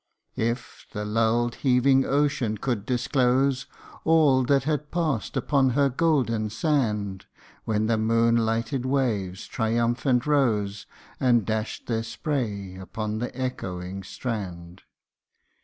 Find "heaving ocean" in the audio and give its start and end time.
1.61-2.57